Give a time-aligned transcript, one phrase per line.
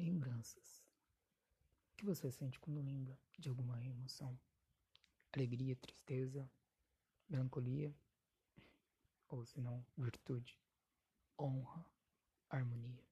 [0.00, 0.82] Lembranças.
[1.92, 4.40] O que você sente quando lembra de alguma emoção?
[5.30, 6.50] Alegria, tristeza,
[7.28, 7.94] melancolia?
[9.28, 10.58] Ou se não, virtude,
[11.38, 11.84] honra,
[12.48, 13.06] harmonia?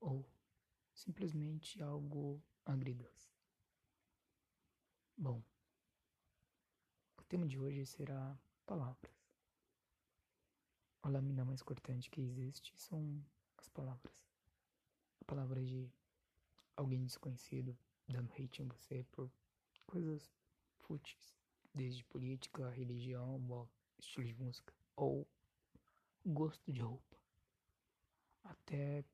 [0.00, 0.28] Ou
[0.92, 3.32] simplesmente algo agridoce?
[5.16, 5.40] Bom,
[7.16, 8.36] o tema de hoje será
[8.66, 9.14] palavras.
[11.02, 13.24] A lâmina mais cortante que existe são
[13.56, 14.29] as palavras.
[15.20, 15.90] A palavra de
[16.76, 17.76] alguém desconhecido
[18.08, 19.30] dando hate em você por
[19.86, 20.32] coisas
[20.78, 21.34] fúteis,
[21.74, 25.26] desde política, religião, estilo de música ou
[26.24, 27.16] gosto de roupa,
[28.44, 29.04] até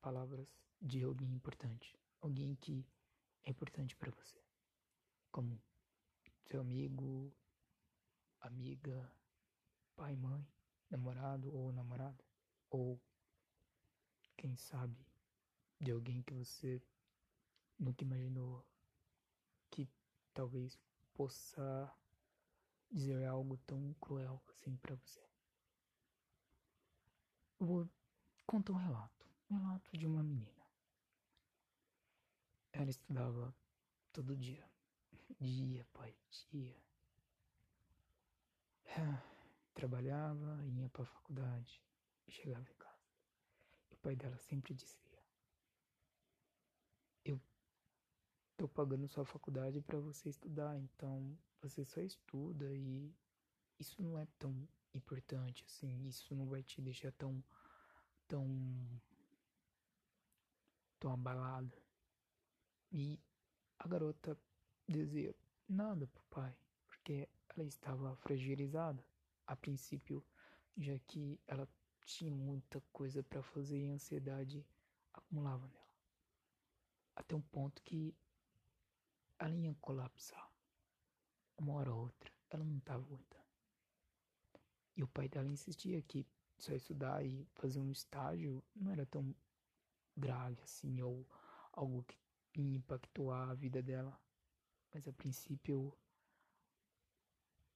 [0.00, 0.48] palavras
[0.80, 2.86] de alguém importante, alguém que
[3.44, 4.40] é importante para você,
[5.32, 5.60] como
[6.44, 7.32] seu amigo,
[8.40, 9.12] amiga,
[9.96, 10.46] pai, mãe,
[10.88, 12.24] namorado ou namorada,
[12.70, 13.00] ou
[14.38, 14.96] quem sabe
[15.80, 16.80] de alguém que você
[17.78, 18.64] nunca imaginou
[19.70, 19.86] que
[20.32, 20.78] talvez
[21.12, 21.94] possa
[22.90, 25.20] dizer algo tão cruel assim para você.
[27.58, 27.86] Vou
[28.46, 30.64] contar um relato, um relato de uma menina.
[32.72, 33.54] Ela estudava
[34.12, 34.64] todo dia,
[35.40, 36.14] dia após
[36.50, 36.76] dia.
[39.74, 41.82] Trabalhava, ia para a faculdade
[42.30, 42.87] chegava em casa.
[43.98, 45.22] O pai dela sempre dizia:
[47.24, 47.40] Eu
[48.56, 53.12] tô pagando sua faculdade para você estudar, então você só estuda e
[53.78, 57.42] isso não é tão importante assim, isso não vai te deixar tão
[58.28, 58.46] tão
[61.00, 61.76] tão abalada.
[62.92, 63.18] E
[63.78, 64.38] a garota
[64.88, 65.34] dizia
[65.68, 66.56] nada pro pai,
[66.86, 69.04] porque ela estava fragilizada
[69.46, 70.24] a princípio,
[70.76, 71.68] já que ela
[72.08, 74.64] tinha muita coisa para fazer e a ansiedade
[75.12, 75.94] acumulava nela.
[77.14, 78.14] Até um ponto que
[79.38, 80.50] ela ia colapsar.
[81.58, 83.44] Uma hora ou outra, ela não estava aguentando.
[84.96, 86.26] E o pai dela insistia que
[86.56, 89.34] só estudar e fazer um estágio não era tão
[90.16, 91.26] grave assim, ou
[91.72, 92.16] algo que
[92.54, 94.18] ia impactar a vida dela.
[94.94, 95.92] Mas a princípio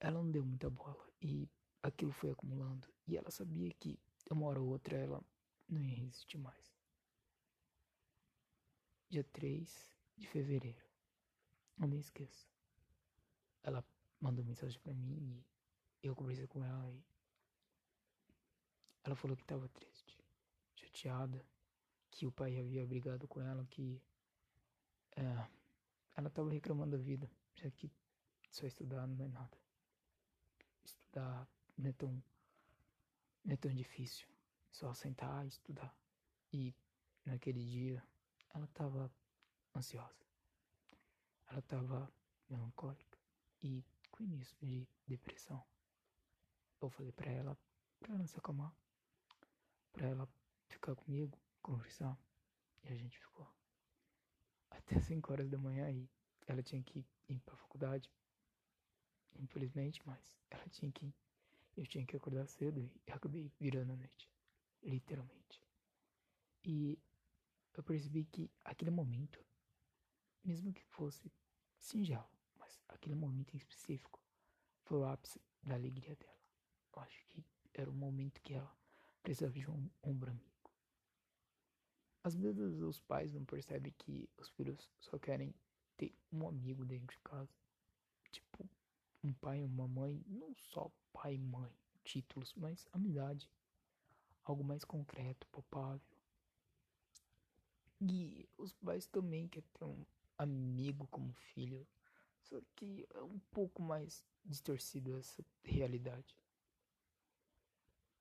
[0.01, 1.47] ela não deu muita bola e
[1.83, 2.89] aquilo foi acumulando.
[3.07, 3.99] E ela sabia que
[4.31, 5.23] uma hora ou outra ela
[5.69, 6.73] não ia resistir mais.
[9.09, 10.85] Dia 3 de fevereiro.
[11.77, 12.49] Não me esqueço.
[13.63, 13.85] Ela
[14.21, 15.45] mandou mensagem para mim
[16.03, 17.05] e eu conversei com ela e
[19.05, 20.17] ela falou que estava triste,
[20.77, 21.45] chateada,
[22.11, 24.01] que o pai havia brigado com ela, que
[25.17, 25.23] é,
[26.15, 27.91] ela estava reclamando da vida, já que
[28.51, 29.59] só estudar não é nada.
[30.85, 32.23] Estudar não é tão,
[33.45, 34.27] não é tão difícil.
[34.71, 35.95] Só sentar e estudar.
[36.53, 36.75] E
[37.25, 38.03] naquele dia
[38.55, 39.11] ela estava
[39.75, 40.27] ansiosa.
[41.49, 42.13] Ela estava
[42.49, 43.19] melancólica
[43.63, 45.65] e com início de depressão.
[46.81, 47.59] Eu falei para ela,
[48.01, 48.75] para ela se acalmar,
[49.93, 50.29] para ela
[50.69, 52.19] ficar comigo, conversar.
[52.85, 53.49] E a gente ficou
[54.71, 56.09] até 5 horas da manhã e
[56.47, 58.11] ela tinha que ir para a faculdade.
[59.37, 61.15] Infelizmente, mas ela tinha que.
[61.77, 64.31] Eu tinha que acordar cedo e acabei virando a noite.
[64.83, 65.61] Literalmente.
[66.65, 66.99] E
[67.75, 69.45] eu percebi que aquele momento,
[70.45, 71.33] mesmo que fosse
[71.79, 72.29] singelo,
[72.59, 74.21] mas aquele momento em específico,
[74.85, 76.39] foi o ápice da alegria dela.
[76.95, 78.77] Eu acho que era o momento que ela
[79.23, 80.71] precisava de um ombro amigo.
[82.23, 85.55] Às vezes os pais não percebem que os filhos só querem
[85.97, 87.62] ter um amigo dentro de casa.
[89.23, 91.73] Um pai e uma mãe, não só pai e mãe,
[92.05, 93.51] títulos, mas amizade.
[94.45, 96.01] Algo mais concreto, palpável.
[98.01, 100.05] E os pais também querem ter um
[100.37, 101.87] amigo como filho.
[102.41, 106.37] Só que é um pouco mais distorcido essa realidade.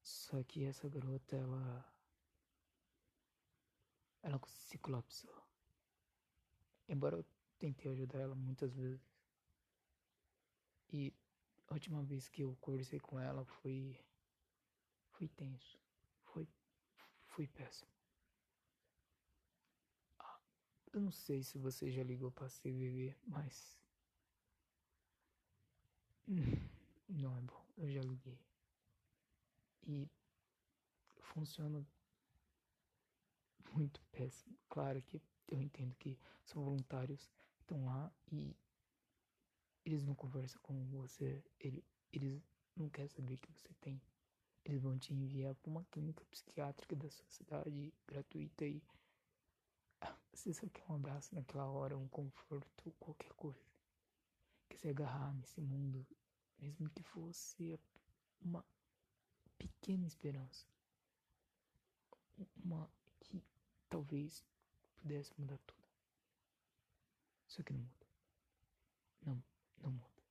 [0.03, 1.85] Só que essa garota, ela.
[4.21, 5.35] Ela se colapsou.
[6.87, 7.25] Embora eu
[7.57, 9.10] tentei ajudar ela muitas vezes.
[10.91, 11.13] E
[11.69, 13.97] a última vez que eu conversei com ela foi.
[15.11, 15.79] Foi tenso.
[16.25, 16.47] Foi.
[17.27, 17.91] Foi péssimo.
[20.19, 20.39] Ah,
[20.93, 23.79] eu não sei se você já ligou pra CVV, mas.
[27.09, 27.65] Não é bom.
[27.77, 28.39] Eu já liguei.
[29.85, 30.09] E
[31.19, 31.85] funciona
[33.73, 34.57] muito péssimo.
[34.69, 37.29] Claro que eu entendo que são voluntários
[37.59, 38.55] estão lá e
[39.91, 42.41] eles não conversam com você, ele, eles
[42.75, 44.01] não querem saber que você tem
[44.65, 48.81] eles vão te enviar para uma clínica psiquiátrica da sua cidade gratuita e
[50.31, 53.63] você só quer um abraço naquela hora, um conforto, qualquer coisa.
[54.69, 56.05] Quer se agarrar nesse mundo,
[56.59, 57.79] mesmo que fosse
[58.41, 58.65] uma
[59.57, 60.65] pequena esperança.
[62.63, 62.89] Uma
[63.19, 63.43] que
[63.89, 64.43] talvez
[64.95, 65.83] pudesse mudar tudo.
[67.47, 68.07] Só que não muda.
[69.23, 69.43] Não,
[69.81, 70.23] não muda.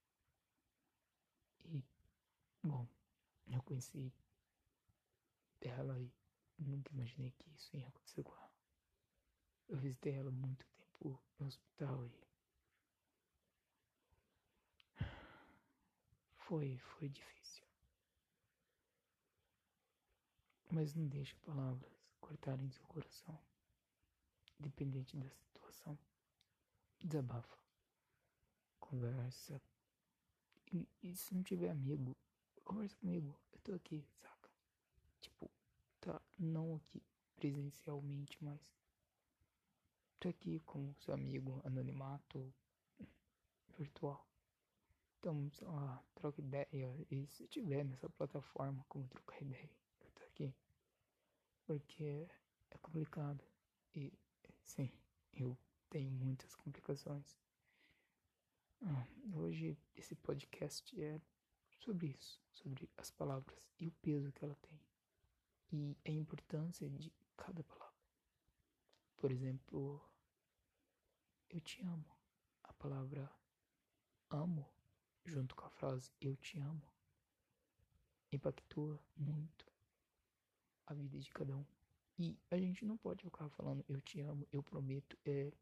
[1.67, 1.85] E,
[2.65, 2.89] bom,
[3.51, 4.13] eu conheci
[5.61, 6.13] ela e
[6.59, 8.53] nunca imaginei que isso ia acontecer com ela.
[9.69, 12.31] Eu visitei ela muito tempo no hospital e.
[16.35, 17.65] Foi, foi difícil.
[20.69, 23.41] Mas não deixe palavras cortarem seu coração.
[24.59, 25.97] Independente da situação.
[26.99, 27.57] Desabafa.
[28.81, 29.63] Conversa.
[30.73, 32.17] E, e se não tiver amigo,
[32.71, 33.37] conversa comigo.
[33.53, 34.49] Eu tô aqui, saca?
[35.21, 35.51] Tipo,
[36.01, 37.03] tá não aqui
[37.35, 38.61] presencialmente, mas
[40.21, 42.55] tô aqui com seu amigo anonimato
[43.77, 44.25] virtual.
[45.19, 47.07] Então, sei lá, troca ideia.
[47.11, 49.71] E se tiver nessa plataforma como trocar ideia,
[50.01, 50.55] eu tô aqui.
[51.67, 52.29] Porque
[52.71, 53.45] é complicado.
[53.97, 54.13] E
[54.65, 54.93] sim,
[55.35, 55.59] eu
[55.91, 57.37] tenho muitas complicações.
[58.83, 61.21] Ah, hoje esse podcast é
[61.81, 64.81] sobre isso, sobre as palavras e o peso que ela tem
[65.73, 67.95] e a importância de cada palavra.
[69.17, 70.01] Por exemplo,
[71.49, 72.05] eu te amo.
[72.63, 73.31] A palavra
[74.31, 74.69] amo,
[75.25, 76.83] junto com a frase eu te amo,
[78.33, 79.67] impactua muito
[80.87, 81.65] a vida de cada um.
[82.19, 85.53] E a gente não pode ficar falando eu te amo, eu prometo, é,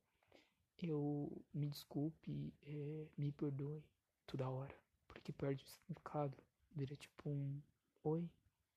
[0.78, 3.84] eu me desculpe, é, me perdoe
[4.26, 4.76] toda hora,
[5.28, 6.36] porque perde o significado.
[6.74, 7.60] Vira tipo um
[8.04, 8.30] oi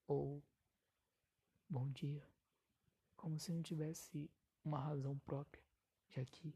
[0.08, 0.44] ou
[1.70, 2.28] bom dia,
[3.16, 4.30] como se não tivesse
[4.64, 5.64] uma razão própria,
[6.10, 6.54] já que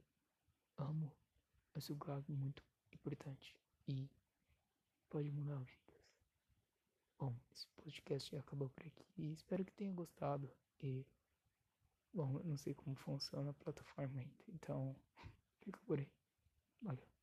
[0.78, 1.12] amo
[1.74, 3.58] é um significado muito importante
[3.88, 4.10] e
[5.10, 6.04] pode mudar vidas.
[7.18, 10.52] Bom, esse podcast acabou por aqui e espero que tenha gostado
[10.82, 11.06] e
[12.14, 14.96] bom, eu não sei como funciona a plataforma ainda, então
[15.62, 16.12] fica por aí.
[16.82, 17.15] Valeu.